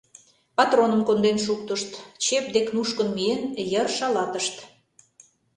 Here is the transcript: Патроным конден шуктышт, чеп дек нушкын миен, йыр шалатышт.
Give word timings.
Патроным 0.55 1.01
конден 1.07 1.37
шуктышт, 1.45 1.89
чеп 2.23 2.45
дек 2.55 2.67
нушкын 2.75 3.09
миен, 3.15 3.41
йыр 3.71 3.87
шалатышт. 3.97 4.55